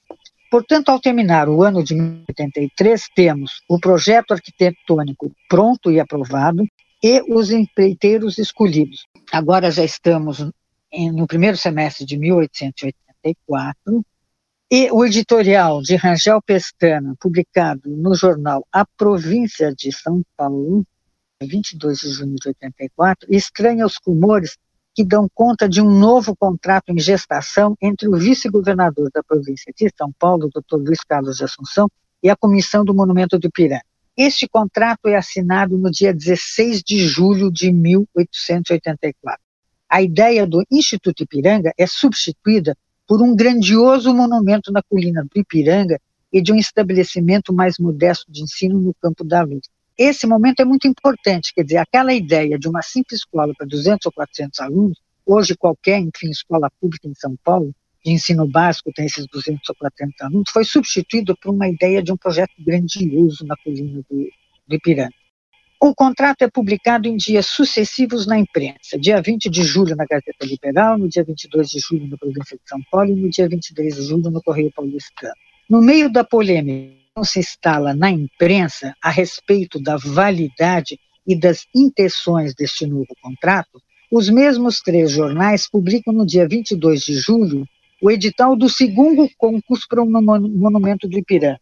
Portanto, 0.51 0.89
ao 0.89 0.99
terminar 0.99 1.49
o 1.49 1.63
ano 1.63 1.83
de 1.83 1.95
1983, 1.95 3.07
temos 3.15 3.63
o 3.67 3.79
projeto 3.79 4.31
arquitetônico 4.31 5.31
pronto 5.49 5.89
e 5.89 5.99
aprovado 5.99 6.63
e 7.03 7.23
os 7.33 7.49
empreiteiros 7.49 8.37
escolhidos. 8.37 9.07
Agora 9.31 9.71
já 9.71 9.83
estamos 9.83 10.37
no 10.93 11.25
primeiro 11.25 11.57
semestre 11.57 12.05
de 12.05 12.15
1884, 12.15 14.05
e 14.69 14.91
o 14.91 15.03
editorial 15.03 15.81
de 15.81 15.95
Rangel 15.95 16.39
Pestana, 16.43 17.15
publicado 17.19 17.89
no 17.89 18.13
jornal 18.13 18.63
A 18.71 18.85
Província 18.85 19.73
de 19.75 19.91
São 19.91 20.21
Paulo, 20.37 20.85
22 21.45 21.99
de 21.99 22.09
junho 22.09 22.35
de 22.35 22.47
84, 22.49 23.27
estranha 23.29 23.85
os 23.85 23.97
rumores 24.05 24.57
que 24.93 25.03
dão 25.03 25.27
conta 25.33 25.69
de 25.69 25.81
um 25.81 25.89
novo 25.89 26.35
contrato 26.35 26.89
em 26.89 26.99
gestação 26.99 27.75
entre 27.81 28.09
o 28.09 28.17
vice-governador 28.17 29.09
da 29.13 29.23
província 29.23 29.73
de 29.75 29.89
São 29.97 30.11
Paulo, 30.19 30.49
Dr. 30.49 30.77
Luiz 30.77 31.03
Carlos 31.03 31.37
de 31.37 31.45
Assunção, 31.45 31.87
e 32.21 32.29
a 32.29 32.35
comissão 32.35 32.83
do 32.83 32.93
Monumento 32.93 33.39
do 33.39 33.49
Piranga. 33.49 33.83
Este 34.17 34.47
contrato 34.47 35.07
é 35.07 35.15
assinado 35.15 35.77
no 35.77 35.89
dia 35.89 36.13
16 36.13 36.83
de 36.83 36.99
julho 36.99 37.49
de 37.49 37.71
1884 37.71 39.41
a 39.91 40.01
ideia 40.01 40.47
do 40.47 40.63
Instituto 40.71 41.23
Ipiranga 41.23 41.73
é 41.77 41.85
substituída 41.85 42.77
por 43.05 43.21
um 43.21 43.35
grandioso 43.35 44.13
monumento 44.13 44.71
na 44.71 44.81
colina 44.81 45.21
do 45.21 45.37
Ipiranga 45.37 45.99
e 46.31 46.41
de 46.41 46.53
um 46.53 46.55
estabelecimento 46.55 47.53
mais 47.53 47.77
modesto 47.77 48.31
de 48.31 48.41
ensino 48.41 48.79
no 48.79 48.93
campo 48.93 49.21
da 49.25 49.43
luz. 49.43 49.67
Esse 50.03 50.25
momento 50.25 50.61
é 50.61 50.65
muito 50.65 50.87
importante, 50.87 51.53
quer 51.53 51.63
dizer, 51.63 51.77
aquela 51.77 52.11
ideia 52.11 52.57
de 52.57 52.67
uma 52.67 52.81
simples 52.81 53.19
escola 53.19 53.53
para 53.55 53.67
200 53.67 54.03
ou 54.07 54.11
400 54.11 54.59
alunos, 54.59 54.97
hoje 55.23 55.55
qualquer, 55.55 55.99
enfim, 55.99 56.31
escola 56.31 56.71
pública 56.81 57.07
em 57.07 57.13
São 57.13 57.35
Paulo, 57.43 57.71
de 58.03 58.11
ensino 58.11 58.47
básico 58.47 58.91
tem 58.91 59.05
esses 59.05 59.27
200 59.27 59.61
ou 59.69 59.75
400 59.75 60.21
alunos, 60.21 60.49
foi 60.51 60.65
substituído 60.65 61.37
por 61.37 61.53
uma 61.53 61.69
ideia 61.69 62.01
de 62.01 62.11
um 62.11 62.17
projeto 62.17 62.51
grandioso 62.57 63.45
na 63.45 63.55
colina 63.57 64.01
do, 64.09 64.27
do 64.67 64.75
Ipiranga. 64.75 65.13
O 65.79 65.93
contrato 65.93 66.41
é 66.41 66.49
publicado 66.49 67.07
em 67.07 67.15
dias 67.15 67.45
sucessivos 67.45 68.25
na 68.25 68.39
imprensa, 68.39 68.97
dia 68.97 69.21
20 69.21 69.51
de 69.51 69.61
julho 69.61 69.95
na 69.95 70.07
Gazeta 70.09 70.43
Liberal, 70.47 70.97
no 70.97 71.07
dia 71.07 71.23
22 71.23 71.69
de 71.69 71.79
julho 71.79 72.07
na 72.07 72.17
Província 72.17 72.57
de 72.57 72.67
São 72.67 72.81
Paulo 72.89 73.11
e 73.11 73.15
no 73.15 73.29
dia 73.29 73.47
23 73.47 73.95
de 73.97 74.01
julho 74.01 74.31
no 74.31 74.41
Correio 74.41 74.71
Paulistano. 74.75 75.35
No 75.69 75.79
meio 75.79 76.11
da 76.11 76.23
polêmica 76.23 77.00
que 77.15 77.25
se 77.25 77.39
instala 77.39 77.93
na 77.93 78.09
imprensa 78.09 78.95
a 79.01 79.09
respeito 79.09 79.81
da 79.81 79.97
validade 79.97 80.97
e 81.27 81.35
das 81.37 81.65
intenções 81.75 82.55
deste 82.55 82.85
novo 82.85 83.13
contrato, 83.21 83.81
os 84.11 84.29
mesmos 84.29 84.81
três 84.81 85.11
jornais 85.11 85.69
publicam 85.69 86.13
no 86.13 86.25
dia 86.25 86.47
22 86.47 87.01
de 87.01 87.13
julho 87.15 87.67
o 88.01 88.09
edital 88.09 88.55
do 88.55 88.67
segundo 88.67 89.29
concurso 89.37 89.85
para 89.87 90.01
o 90.01 90.09
Monumento 90.09 91.07
do 91.07 91.17
Ipiranga, 91.17 91.59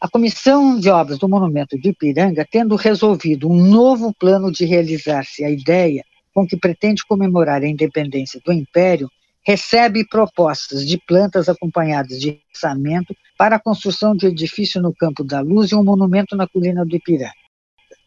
a 0.00 0.08
Comissão 0.08 0.78
de 0.78 0.88
Obras 0.88 1.18
do 1.18 1.28
Monumento 1.28 1.78
de 1.78 1.88
Ipiranga, 1.88 2.46
tendo 2.48 2.76
resolvido 2.76 3.50
um 3.50 3.56
novo 3.56 4.14
plano 4.14 4.52
de 4.52 4.64
realizar-se 4.64 5.44
a 5.44 5.50
ideia 5.50 6.04
com 6.32 6.46
que 6.46 6.56
pretende 6.56 7.04
comemorar 7.04 7.62
a 7.62 7.66
independência 7.66 8.40
do 8.44 8.52
Império, 8.52 9.10
recebe 9.50 10.06
propostas 10.06 10.86
de 10.86 10.96
plantas 10.96 11.48
acompanhadas 11.48 12.20
de 12.20 12.40
orçamento 12.54 13.12
para 13.36 13.56
a 13.56 13.58
construção 13.58 14.14
de 14.14 14.26
edifício 14.26 14.80
no 14.80 14.94
Campo 14.94 15.24
da 15.24 15.40
Luz 15.40 15.72
e 15.72 15.74
um 15.74 15.82
monumento 15.82 16.36
na 16.36 16.46
colina 16.46 16.86
do 16.86 16.94
Ipiranga. 16.94 17.32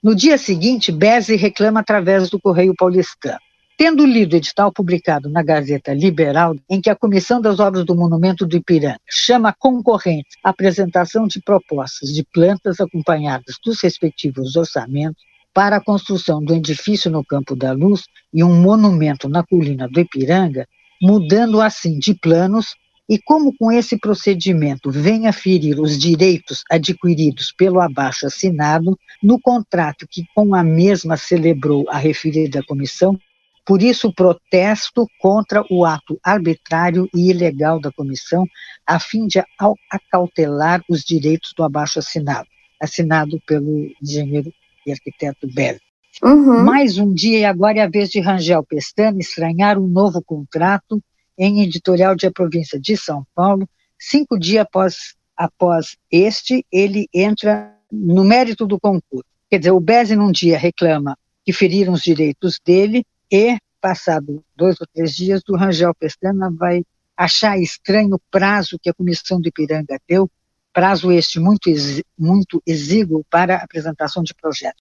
No 0.02 0.16
dia 0.16 0.38
seguinte, 0.38 0.90
Beze 0.90 1.36
reclama 1.36 1.82
através 1.82 2.30
do 2.30 2.40
Correio 2.40 2.74
Paulistano. 2.78 3.40
Tendo 3.78 4.06
lido 4.06 4.34
o 4.34 4.38
edital 4.38 4.72
publicado 4.72 5.30
na 5.30 5.44
Gazeta 5.44 5.94
Liberal, 5.94 6.56
em 6.70 6.80
que 6.80 6.90
a 6.90 6.96
Comissão 6.96 7.42
das 7.42 7.60
Obras 7.60 7.84
do 7.84 7.94
Monumento 7.94 8.46
do 8.46 8.56
Ipiranga 8.56 9.02
chama 9.10 9.52
concorrentes 9.52 10.38
à 10.42 10.50
apresentação 10.52 11.28
de 11.28 11.42
propostas 11.42 12.14
de 12.14 12.24
plantas 12.24 12.80
acompanhadas 12.80 13.58
dos 13.66 13.82
respectivos 13.82 14.56
orçamentos 14.56 15.22
para 15.54 15.76
a 15.76 15.84
construção 15.84 16.42
do 16.42 16.54
edifício 16.54 17.12
no 17.12 17.26
Campo 17.26 17.54
da 17.54 17.74
Luz 17.74 18.06
e 18.34 18.42
um 18.46 18.56
monumento 18.56 19.28
na 19.28 19.44
colina 19.44 19.90
do 19.90 20.00
Ipiranga, 20.00 20.66
mudando 21.02 21.62
assim 21.62 22.00
de 22.00 22.14
planos 22.14 22.76
e 23.10 23.20
como 23.20 23.56
com 23.58 23.72
esse 23.72 23.98
procedimento 23.98 24.90
vem 24.90 25.28
a 25.28 25.34
ferir 25.34 25.80
os 25.80 25.98
direitos 25.98 26.64
adquiridos 26.72 27.52
pelo 27.52 27.82
abaixo 27.82 28.26
assinado 28.26 28.98
no 29.22 29.40
contrato 29.40 30.08
que 30.10 30.24
com 30.34 30.56
a 30.56 30.64
mesma 30.64 31.18
celebrou 31.18 31.90
a 31.90 31.98
referida 31.98 32.64
comissão, 32.64 33.20
por 33.66 33.82
isso, 33.82 34.14
protesto 34.14 35.08
contra 35.20 35.64
o 35.70 35.86
ato 35.86 36.20
arbitrário 36.22 37.10
e 37.16 37.30
ilegal 37.30 37.80
da 37.80 37.92
comissão, 37.92 38.46
a 38.86 39.00
fim 39.00 39.26
de 39.26 39.42
acautelar 39.90 40.84
os 40.90 41.02
direitos 41.02 41.54
do 41.56 41.64
abaixo-assinado, 41.64 42.48
assinado 42.82 43.42
pelo 43.48 43.90
engenheiro 44.02 44.54
e 44.86 44.92
arquiteto 44.92 45.48
Bell. 45.54 45.78
Uhum. 46.22 46.64
Mais 46.64 46.98
um 46.98 47.12
dia, 47.12 47.40
e 47.40 47.46
agora 47.46 47.80
é 47.80 47.82
a 47.82 47.90
vez 47.90 48.10
de 48.10 48.20
Rangel 48.20 48.64
Pestana 48.64 49.20
estranhar 49.20 49.80
um 49.80 49.88
novo 49.88 50.22
contrato 50.22 51.02
em 51.38 51.62
editorial 51.64 52.16
de 52.16 52.28
A 52.28 52.32
Província 52.32 52.80
de 52.80 52.96
São 52.96 53.26
Paulo. 53.34 53.68
Cinco 53.98 54.38
dias 54.38 54.62
após, 54.62 55.16
após 55.36 55.96
este, 56.12 56.66
ele 56.72 57.08
entra 57.14 57.74
no 57.92 58.24
mérito 58.24 58.68
do 58.68 58.80
concurso. 58.80 59.26
Quer 59.50 59.60
dizer, 59.60 59.72
o 59.72 59.80
Beze 59.80 60.16
num 60.16 60.32
dia 60.32 60.58
reclama 60.58 61.18
que 61.46 61.52
feriram 61.52 61.94
os 61.94 62.02
direitos 62.02 62.60
dele, 62.64 63.06
e, 63.32 63.58
passado 63.82 64.44
dois 64.56 64.80
ou 64.80 64.88
três 64.94 65.16
dias, 65.16 65.42
o 65.50 65.56
Rangel 65.56 65.94
Pestana 65.96 66.52
vai 66.52 66.84
achar 67.18 67.60
estranho 67.60 68.16
o 68.16 68.22
prazo 68.30 68.78
que 68.82 68.90
a 68.90 68.94
Comissão 68.94 69.42
do 69.42 69.48
Ipiranga 69.48 70.00
deu, 70.08 70.30
prazo 70.72 71.12
este 71.12 71.40
muito, 71.40 72.64
exíguo 72.66 73.26
para 73.30 73.58
apresentação 73.58 74.24
de 74.24 74.34
projetos. 74.34 74.83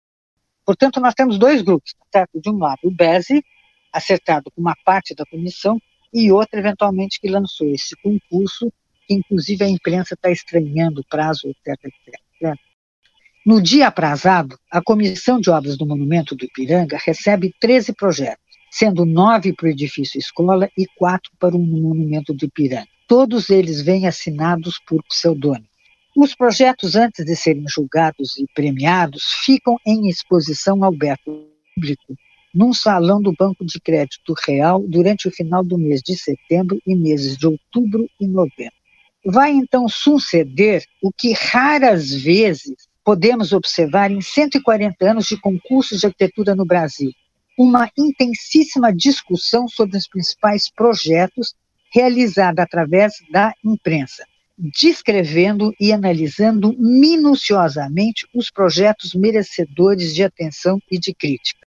Portanto, 0.66 1.00
nós 1.00 1.14
temos 1.14 1.38
dois 1.38 1.62
grupos, 1.62 1.94
certo? 2.12 2.40
De 2.40 2.50
um 2.50 2.58
lado, 2.58 2.80
o 2.84 2.92
BESE, 2.92 3.44
acertado 3.92 4.50
com 4.52 4.62
uma 4.62 4.76
parte 4.86 5.14
da 5.14 5.26
comissão, 5.26 5.80
e 6.14 6.32
outra, 6.32 6.60
eventualmente, 6.60 7.20
que 7.20 7.30
lançou 7.30 7.68
esse 7.68 7.96
concurso, 8.02 8.72
que 9.08 9.16
inclusive 9.16 9.64
a 9.64 9.70
imprensa 9.70 10.14
está 10.14 10.30
estranhando 10.30 11.02
o 11.02 11.06
prazo, 11.06 11.48
etc, 11.48 11.80
etc. 11.86 12.58
No 13.46 13.62
dia 13.62 13.88
aprazado, 13.88 14.58
a 14.72 14.82
Comissão 14.82 15.38
de 15.38 15.50
Obras 15.50 15.76
do 15.76 15.86
Monumento 15.86 16.34
do 16.34 16.46
Ipiranga 16.46 16.98
recebe 17.04 17.54
13 17.60 17.94
projetos, 17.94 18.42
sendo 18.72 19.04
nove 19.04 19.54
para 19.54 19.68
o 19.68 19.70
edifício 19.70 20.18
escola 20.18 20.70
e 20.78 20.86
quatro 20.96 21.30
para 21.38 21.54
o 21.54 21.60
monumento 21.60 22.34
do 22.34 22.46
Ipiranga. 22.46 22.88
Todos 23.06 23.50
eles 23.50 23.82
vêm 23.82 24.08
assinados 24.08 24.80
por 24.88 25.04
pseudônimo. 25.04 25.68
Os 26.16 26.36
projetos, 26.36 26.96
antes 26.96 27.26
de 27.26 27.36
serem 27.36 27.66
julgados 27.68 28.38
e 28.38 28.46
premiados, 28.54 29.24
ficam 29.44 29.78
em 29.86 30.08
exposição 30.08 30.84
ao 30.84 30.94
público 30.94 32.16
num 32.54 32.72
salão 32.72 33.20
do 33.20 33.34
Banco 33.34 33.66
de 33.66 33.80
Crédito 33.82 34.36
Real 34.46 34.80
durante 34.88 35.28
o 35.28 35.32
final 35.32 35.64
do 35.64 35.76
mês 35.76 36.02
de 36.02 36.16
setembro 36.16 36.80
e 36.86 36.96
meses 36.96 37.36
de 37.36 37.48
outubro 37.48 38.08
e 38.20 38.28
novembro. 38.28 38.76
Vai 39.26 39.52
então 39.52 39.90
suceder 39.90 40.86
o 41.02 41.12
que 41.12 41.34
raras 41.34 42.14
vezes 42.14 42.76
podemos 43.04 43.52
observar 43.52 44.12
em 44.12 44.22
140 44.22 45.10
anos 45.10 45.26
de 45.26 45.40
concursos 45.40 46.02
de 46.02 46.06
arquitetura 46.06 46.54
no 46.54 46.66
Brasil, 46.66 47.12
uma 47.58 47.90
intensíssima 47.98 48.94
discussão 48.94 49.68
sobre 49.68 49.98
os 49.98 50.08
principais 50.08 50.70
projetos 50.70 51.56
realizada 51.92 52.62
através 52.62 53.14
da 53.32 53.54
imprensa, 53.64 54.26
descrevendo 54.58 55.74
e 55.80 55.92
analisando 55.92 56.76
minuciosamente 56.78 58.28
os 58.34 58.50
projetos 58.52 59.14
merecedores 59.14 60.14
de 60.14 60.24
atenção 60.24 60.80
e 60.92 61.00
de 61.00 61.14
crítica. 61.14 61.66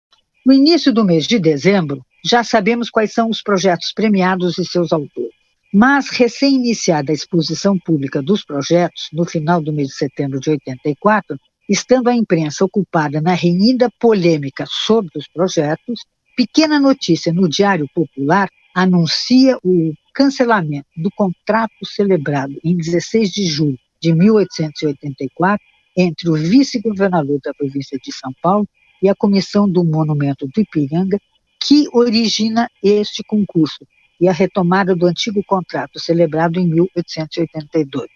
No 0.46 0.54
início 0.54 0.94
do 0.94 1.04
mês 1.04 1.28
de 1.28 1.38
dezembro, 1.38 2.04
já 2.26 2.44
sabemos 2.44 2.90
quais 2.90 3.14
são 3.14 3.30
os 3.30 3.42
projetos 3.42 3.92
premiados 3.94 4.58
e 4.58 4.66
seus 4.66 4.92
autores. 4.92 5.38
Mas, 5.72 6.10
recém-iniciada 6.10 7.12
a 7.12 7.16
exposição 7.16 7.78
pública 7.78 8.22
dos 8.22 8.44
projetos, 8.44 9.08
no 9.14 9.24
final 9.24 9.62
do 9.62 9.72
mês 9.72 9.90
de 9.90 9.96
setembro 9.96 10.40
de 10.40 10.50
84, 10.50 11.38
estando 11.70 12.08
a 12.08 12.16
imprensa 12.16 12.66
ocupada 12.66 13.22
na 13.22 13.36
renhida 13.36 13.92
polêmica 14.00 14.66
sobre 14.68 15.12
os 15.16 15.28
projetos, 15.28 16.00
pequena 16.36 16.80
notícia 16.80 17.32
no 17.32 17.48
Diário 17.48 17.88
Popular 17.94 18.50
anuncia 18.74 19.58
o 19.64 19.94
cancelamento 20.20 20.90
do 20.98 21.10
contrato 21.10 21.86
celebrado 21.86 22.54
em 22.62 22.76
16 22.76 23.32
de 23.32 23.46
julho 23.46 23.80
de 24.02 24.14
1884 24.14 25.66
entre 25.96 26.30
o 26.30 26.34
vice-governador 26.34 27.40
da 27.42 27.54
província 27.54 27.98
de 28.04 28.12
São 28.12 28.34
Paulo 28.42 28.68
e 29.02 29.08
a 29.08 29.16
comissão 29.16 29.68
do 29.70 29.82
Monumento 29.82 30.46
do 30.46 30.60
Ipiranga, 30.60 31.18
que 31.58 31.86
origina 31.94 32.70
este 32.84 33.24
concurso 33.24 33.88
e 34.20 34.28
a 34.28 34.34
retomada 34.34 34.94
do 34.94 35.06
antigo 35.06 35.42
contrato 35.48 35.98
celebrado 35.98 36.60
em 36.60 36.68
1882. 36.68 38.10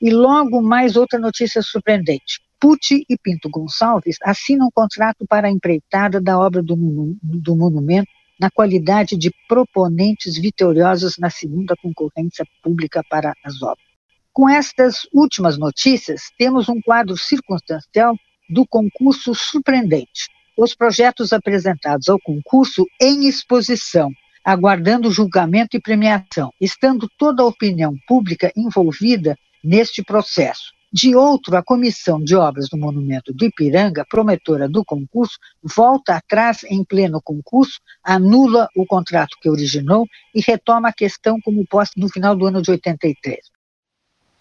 E 0.00 0.10
logo 0.10 0.62
mais 0.62 0.94
outra 0.94 1.18
notícia 1.18 1.60
surpreendente. 1.60 2.40
Pucci 2.60 3.04
e 3.08 3.18
Pinto 3.18 3.50
Gonçalves 3.50 4.16
assinam 4.22 4.68
um 4.68 4.70
contrato 4.72 5.26
para 5.28 5.48
a 5.48 5.50
empreitada 5.50 6.20
da 6.20 6.38
obra 6.38 6.62
do, 6.62 6.76
do 7.20 7.56
monumento 7.56 8.08
na 8.38 8.50
qualidade 8.50 9.16
de 9.16 9.32
proponentes 9.48 10.38
vitoriosos 10.38 11.18
na 11.18 11.30
segunda 11.30 11.74
concorrência 11.76 12.44
pública 12.62 13.02
para 13.08 13.32
as 13.44 13.60
obras. 13.62 13.86
Com 14.32 14.48
estas 14.48 15.06
últimas 15.12 15.58
notícias, 15.58 16.30
temos 16.38 16.68
um 16.68 16.80
quadro 16.80 17.16
circunstancial 17.16 18.14
do 18.48 18.64
concurso 18.66 19.34
surpreendente. 19.34 20.28
Os 20.56 20.74
projetos 20.74 21.32
apresentados 21.32 22.08
ao 22.08 22.18
concurso 22.20 22.86
em 23.00 23.26
exposição, 23.26 24.10
aguardando 24.44 25.10
julgamento 25.10 25.76
e 25.76 25.80
premiação, 25.80 26.52
estando 26.60 27.08
toda 27.18 27.42
a 27.42 27.46
opinião 27.46 27.94
pública 28.06 28.52
envolvida 28.56 29.36
neste 29.62 30.02
processo. 30.02 30.72
De 30.90 31.14
outro, 31.14 31.54
a 31.54 31.62
Comissão 31.62 32.18
de 32.18 32.34
Obras 32.34 32.68
do 32.70 32.78
Monumento 32.78 33.32
do 33.32 33.44
Ipiranga, 33.44 34.06
promotora 34.08 34.66
do 34.66 34.82
concurso, 34.82 35.38
volta 35.62 36.16
atrás 36.16 36.64
em 36.64 36.82
pleno 36.82 37.20
concurso, 37.22 37.78
anula 38.02 38.68
o 38.74 38.86
contrato 38.86 39.36
que 39.40 39.50
originou 39.50 40.06
e 40.34 40.40
retoma 40.40 40.88
a 40.88 40.92
questão 40.92 41.38
como 41.42 41.66
posta 41.66 42.00
no 42.00 42.08
final 42.08 42.34
do 42.34 42.46
ano 42.46 42.62
de 42.62 42.70
83. 42.70 43.38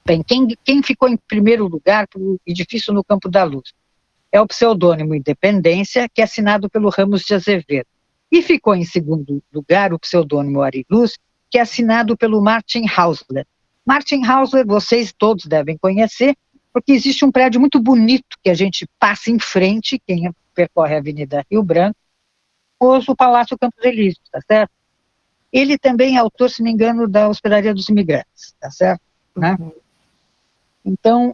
Bem, 0.05 0.23
quem, 0.23 0.47
quem 0.63 0.81
ficou 0.81 1.09
em 1.09 1.17
primeiro 1.17 1.67
lugar 1.67 2.07
para 2.07 2.21
o 2.21 2.39
edifício 2.47 2.93
no 2.93 3.03
Campo 3.03 3.27
da 3.29 3.43
Luz? 3.43 3.73
É 4.31 4.39
o 4.39 4.47
pseudônimo 4.47 5.13
Independência, 5.13 6.07
que 6.07 6.21
é 6.21 6.23
assinado 6.23 6.69
pelo 6.69 6.89
Ramos 6.89 7.23
de 7.23 7.33
Azevedo. 7.33 7.87
E 8.31 8.41
ficou 8.41 8.73
em 8.73 8.85
segundo 8.85 9.43
lugar 9.53 9.93
o 9.93 9.99
pseudônimo 9.99 10.61
Ariluz, 10.61 11.17
que 11.49 11.57
é 11.57 11.61
assinado 11.61 12.15
pelo 12.15 12.41
Martin 12.41 12.85
Hausler, 12.87 13.45
Martin 13.87 14.21
Hausler, 14.25 14.67
vocês 14.67 15.13
todos 15.17 15.45
devem 15.45 15.77
conhecer, 15.77 16.35
porque 16.73 16.91
existe 16.91 17.23
um 17.23 17.31
prédio 17.31 17.61
muito 17.61 17.79
bonito 17.79 18.37
que 18.43 18.49
a 18.49 18.53
gente 18.53 18.85
passa 18.99 19.31
em 19.31 19.39
frente, 19.39 19.97
quem 20.05 20.29
percorre 20.53 20.95
a 20.95 20.97
Avenida 20.97 21.45
Rio 21.49 21.63
Branco, 21.63 21.95
o 22.77 23.15
Palácio 23.15 23.57
Campos 23.57 23.81
Elíseos, 23.85 24.27
tá 24.29 24.41
certo? 24.45 24.71
Ele 25.53 25.77
também 25.77 26.17
é 26.17 26.19
autor, 26.19 26.49
se 26.49 26.59
não 26.59 26.65
me 26.65 26.73
engano, 26.73 27.07
da 27.07 27.29
Hospedaria 27.29 27.73
dos 27.73 27.87
Imigrantes, 27.87 28.53
tá 28.59 28.69
certo? 28.69 29.01
Né? 29.33 29.55
Uhum. 29.57 29.71
Então, 30.83 31.33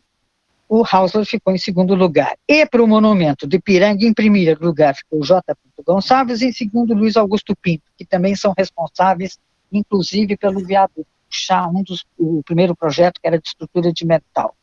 o 0.69 0.83
Hausler 0.85 1.25
ficou 1.25 1.53
em 1.55 1.57
segundo 1.57 1.95
lugar. 1.95 2.37
E 2.47 2.67
para 2.67 2.83
o 2.83 2.87
monumento 2.87 3.47
de 3.47 3.57
Ipiranga, 3.57 4.05
em 4.05 4.13
primeiro 4.13 4.63
lugar 4.63 4.95
ficou 4.95 5.23
J. 5.23 5.41
Gonçalves, 5.83 6.43
e 6.43 6.49
em 6.49 6.53
segundo 6.53 6.93
Luiz 6.93 7.17
Augusto 7.17 7.55
Pinto, 7.55 7.83
que 7.97 8.05
também 8.05 8.35
são 8.35 8.53
responsáveis, 8.55 9.39
inclusive, 9.71 10.37
pelo 10.37 10.63
viaduto 10.63 11.07
puxar 11.33 11.67
um 11.67 11.81
dos, 11.81 12.05
o 12.17 12.43
primeiro 12.43 12.75
projeto, 12.75 13.19
que 13.19 13.27
era 13.27 13.39
de 13.39 13.47
estrutura 13.47 13.91
de 13.91 14.05
metal. 14.05 14.55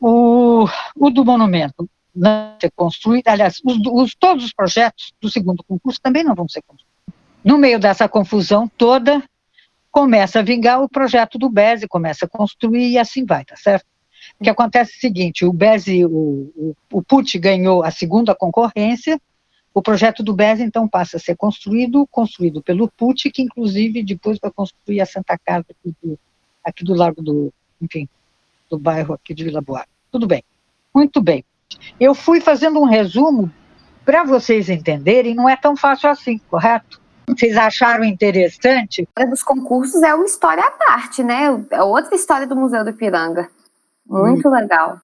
O, 0.00 0.66
o 0.96 1.10
do 1.10 1.24
monumento 1.24 1.88
não 2.14 2.56
ser 2.60 2.70
construído, 2.74 3.28
aliás, 3.28 3.60
os, 3.64 3.78
os, 3.86 4.14
todos 4.14 4.44
os 4.44 4.52
projetos 4.52 5.12
do 5.20 5.30
segundo 5.30 5.64
concurso 5.64 6.00
também 6.00 6.24
não 6.24 6.34
vão 6.34 6.48
ser 6.48 6.62
construídos. 6.62 6.94
No 7.44 7.58
meio 7.58 7.78
dessa 7.78 8.08
confusão 8.08 8.68
toda, 8.68 9.22
começa 9.90 10.40
a 10.40 10.42
vingar 10.42 10.82
o 10.82 10.88
projeto 10.88 11.38
do 11.38 11.48
BESE, 11.48 11.86
começa 11.86 12.26
a 12.26 12.28
construir 12.28 12.90
e 12.90 12.98
assim 12.98 13.24
vai, 13.24 13.44
tá 13.44 13.56
certo? 13.56 13.86
O 14.40 14.44
que 14.44 14.50
acontece 14.50 14.92
é 14.94 14.96
o 14.96 15.00
seguinte, 15.00 15.44
o 15.44 15.52
BESE, 15.52 16.04
o, 16.04 16.08
o, 16.10 16.76
o 16.92 17.02
PUT 17.02 17.38
ganhou 17.38 17.84
a 17.84 17.90
segunda 17.90 18.34
concorrência, 18.34 19.20
o 19.74 19.82
projeto 19.82 20.22
do 20.22 20.32
BES, 20.32 20.60
então, 20.60 20.86
passa 20.86 21.16
a 21.16 21.20
ser 21.20 21.36
construído, 21.36 22.06
construído 22.06 22.62
pelo 22.62 22.88
PUT, 22.88 23.28
que 23.30 23.42
inclusive 23.42 24.04
depois 24.04 24.38
vai 24.38 24.52
construir 24.52 25.00
a 25.00 25.06
Santa 25.06 25.36
Casa 25.36 25.66
aqui 25.68 25.92
do, 26.00 26.18
aqui 26.64 26.84
do 26.84 26.94
Largo 26.94 27.20
do, 27.20 27.52
enfim, 27.82 28.08
do 28.70 28.78
bairro 28.78 29.14
aqui 29.14 29.34
de 29.34 29.42
Vila 29.42 29.60
Boa. 29.60 29.84
Tudo 30.12 30.28
bem. 30.28 30.44
Muito 30.94 31.20
bem. 31.20 31.44
Eu 31.98 32.14
fui 32.14 32.40
fazendo 32.40 32.78
um 32.78 32.84
resumo 32.84 33.52
para 34.04 34.22
vocês 34.22 34.68
entenderem, 34.68 35.34
não 35.34 35.48
é 35.48 35.56
tão 35.56 35.76
fácil 35.76 36.08
assim, 36.08 36.38
correto? 36.48 37.00
Vocês 37.26 37.56
acharam 37.56 38.04
interessante? 38.04 39.00
A 39.00 39.04
história 39.04 39.30
dos 39.30 39.42
concursos 39.42 40.02
é 40.02 40.14
uma 40.14 40.26
história 40.26 40.62
à 40.62 40.70
parte, 40.70 41.24
né? 41.24 41.46
É 41.72 41.82
outra 41.82 42.14
história 42.14 42.46
do 42.46 42.54
Museu 42.54 42.84
do 42.84 42.90
Ipiranga. 42.90 43.50
Muito 44.06 44.46
hum. 44.46 44.52
legal. 44.52 45.00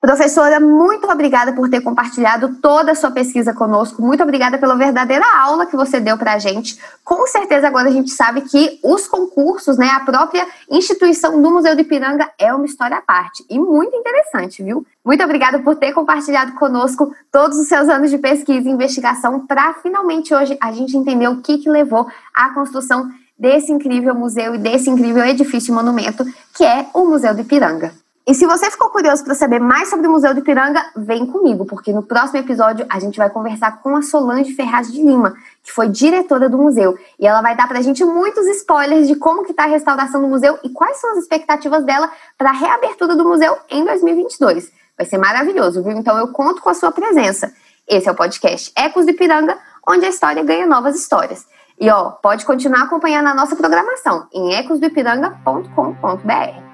Professora, 0.00 0.58
muito 0.58 1.06
obrigada 1.10 1.52
por 1.52 1.68
ter 1.68 1.82
compartilhado 1.82 2.56
toda 2.62 2.92
a 2.92 2.94
sua 2.94 3.10
pesquisa 3.10 3.52
conosco. 3.52 4.00
Muito 4.00 4.22
obrigada 4.22 4.56
pela 4.56 4.74
verdadeira 4.74 5.26
aula 5.36 5.66
que 5.66 5.76
você 5.76 6.00
deu 6.00 6.16
para 6.16 6.32
a 6.32 6.38
gente. 6.38 6.80
Com 7.04 7.26
certeza 7.26 7.66
agora 7.66 7.90
a 7.90 7.92
gente 7.92 8.10
sabe 8.10 8.40
que 8.40 8.80
os 8.82 9.06
concursos, 9.06 9.76
né, 9.76 9.90
a 9.90 10.00
própria 10.00 10.46
instituição 10.70 11.42
do 11.42 11.50
Museu 11.50 11.74
do 11.74 11.82
Ipiranga 11.82 12.30
é 12.38 12.50
uma 12.54 12.64
história 12.64 12.96
à 12.96 13.02
parte 13.02 13.44
e 13.50 13.58
muito 13.58 13.94
interessante, 13.94 14.62
viu? 14.62 14.86
Muito 15.04 15.22
obrigada 15.22 15.58
por 15.58 15.76
ter 15.76 15.92
compartilhado 15.92 16.52
conosco 16.52 17.14
todos 17.30 17.58
os 17.58 17.68
seus 17.68 17.86
anos 17.90 18.10
de 18.10 18.16
pesquisa 18.16 18.66
e 18.66 18.72
investigação 18.72 19.46
para 19.46 19.74
finalmente 19.74 20.34
hoje 20.34 20.56
a 20.62 20.72
gente 20.72 20.96
entender 20.96 21.28
o 21.28 21.42
que, 21.42 21.58
que 21.58 21.68
levou 21.68 22.06
à 22.34 22.48
construção 22.54 23.10
desse 23.38 23.70
incrível 23.70 24.14
museu 24.14 24.54
e 24.54 24.58
desse 24.58 24.88
incrível 24.88 25.26
edifício 25.26 25.74
monumento 25.74 26.24
que 26.54 26.64
é 26.64 26.86
o 26.94 27.04
Museu 27.04 27.34
do 27.34 27.42
Ipiranga. 27.42 27.92
E 28.26 28.34
se 28.34 28.46
você 28.46 28.70
ficou 28.70 28.90
curioso 28.90 29.24
para 29.24 29.34
saber 29.34 29.58
mais 29.58 29.88
sobre 29.88 30.06
o 30.06 30.10
Museu 30.10 30.34
do 30.34 30.40
Ipiranga, 30.40 30.84
vem 30.94 31.26
comigo, 31.26 31.64
porque 31.64 31.92
no 31.92 32.02
próximo 32.02 32.38
episódio 32.38 32.84
a 32.88 33.00
gente 33.00 33.16
vai 33.16 33.30
conversar 33.30 33.80
com 33.82 33.96
a 33.96 34.02
Solange 34.02 34.54
Ferraz 34.54 34.92
de 34.92 35.02
Lima, 35.02 35.34
que 35.62 35.72
foi 35.72 35.88
diretora 35.88 36.48
do 36.48 36.58
museu, 36.58 36.98
e 37.18 37.26
ela 37.26 37.40
vai 37.40 37.56
dar 37.56 37.66
para 37.66 37.78
a 37.78 37.82
gente 37.82 38.04
muitos 38.04 38.46
spoilers 38.46 39.08
de 39.08 39.16
como 39.16 39.44
que 39.44 39.52
está 39.52 39.64
a 39.64 39.68
restauração 39.68 40.20
do 40.20 40.28
museu 40.28 40.58
e 40.62 40.68
quais 40.68 40.98
são 40.98 41.12
as 41.12 41.18
expectativas 41.18 41.84
dela 41.84 42.10
para 42.36 42.50
a 42.50 42.52
reabertura 42.52 43.16
do 43.16 43.24
museu 43.24 43.56
em 43.68 43.84
2022. 43.84 44.70
Vai 44.96 45.06
ser 45.06 45.18
maravilhoso, 45.18 45.82
viu? 45.82 45.92
Então 45.92 46.18
eu 46.18 46.28
conto 46.28 46.60
com 46.60 46.68
a 46.68 46.74
sua 46.74 46.92
presença. 46.92 47.52
Esse 47.88 48.08
é 48.08 48.12
o 48.12 48.14
podcast 48.14 48.70
Ecos 48.76 49.06
do 49.06 49.12
Ipiranga, 49.12 49.58
onde 49.88 50.04
a 50.04 50.10
história 50.10 50.44
ganha 50.44 50.66
novas 50.66 50.94
histórias. 50.94 51.46
E 51.80 51.90
ó, 51.90 52.10
pode 52.10 52.44
continuar 52.44 52.82
acompanhando 52.82 53.28
a 53.28 53.34
nossa 53.34 53.56
programação 53.56 54.28
em 54.32 54.54
ecosdoipiranga.com.br. 54.54 56.69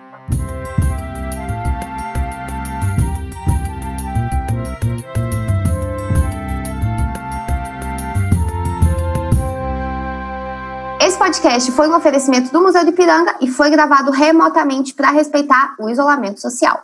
podcast 11.27 11.73
foi 11.73 11.89
um 11.89 11.97
oferecimento 11.97 12.53
do 12.53 12.63
Museu 12.63 12.85
de 12.85 12.91
Ipiranga 12.91 13.35
e 13.41 13.51
foi 13.51 13.69
gravado 13.69 14.13
remotamente 14.13 14.95
para 14.95 15.11
respeitar 15.11 15.75
o 15.77 15.91
isolamento 15.91 16.41
social. 16.41 16.81